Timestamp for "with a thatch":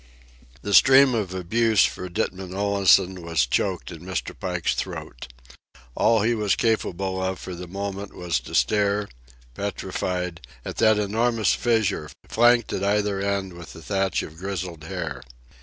13.53-14.23